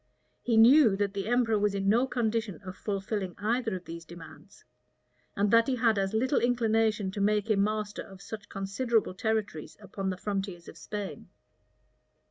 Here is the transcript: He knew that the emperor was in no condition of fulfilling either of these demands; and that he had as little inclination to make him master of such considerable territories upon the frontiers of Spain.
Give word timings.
He 0.41 0.57
knew 0.57 0.95
that 0.95 1.13
the 1.13 1.27
emperor 1.27 1.59
was 1.59 1.75
in 1.75 1.87
no 1.87 2.07
condition 2.07 2.59
of 2.65 2.75
fulfilling 2.75 3.35
either 3.37 3.75
of 3.75 3.85
these 3.85 4.03
demands; 4.03 4.65
and 5.35 5.51
that 5.51 5.67
he 5.67 5.75
had 5.75 5.99
as 5.99 6.11
little 6.15 6.39
inclination 6.39 7.11
to 7.11 7.21
make 7.21 7.51
him 7.51 7.63
master 7.63 8.01
of 8.01 8.19
such 8.19 8.49
considerable 8.49 9.13
territories 9.13 9.77
upon 9.79 10.09
the 10.09 10.17
frontiers 10.17 10.67
of 10.67 10.75
Spain. 10.75 11.29